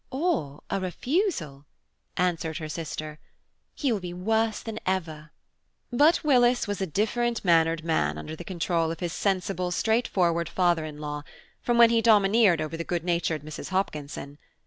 "Or 0.09 0.63
a 0.71 0.79
refusal," 0.79 1.67
answered 2.17 2.57
her 2.57 2.67
sister; 2.67 3.19
"he 3.75 3.91
will 3.91 3.99
be 3.99 4.15
worse 4.15 4.59
than 4.61 4.79
ever." 4.83 5.29
But 5.93 6.23
Willis 6.23 6.67
was 6.67 6.81
a 6.81 6.87
different 6.87 7.45
mannered 7.45 7.83
man 7.85 8.17
under 8.17 8.35
the 8.35 8.43
control 8.43 8.89
of 8.89 8.99
his 8.99 9.13
sensible, 9.13 9.69
straightforward 9.69 10.49
father 10.49 10.85
in 10.85 10.97
law, 10.97 11.21
from 11.61 11.77
when 11.77 11.91
he 11.91 12.01
domineered 12.01 12.61
over 12.61 12.75
the 12.77 12.83
good 12.83 13.03
natured 13.03 13.43
Mrs. 13.43 13.69
Hopkinson. 13.69 14.39